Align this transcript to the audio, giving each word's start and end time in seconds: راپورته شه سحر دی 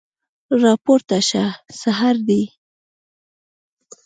راپورته 0.63 1.17
شه 1.29 1.43
سحر 1.81 2.15
دی 2.27 2.43